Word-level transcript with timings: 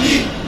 하나님. 0.00 0.39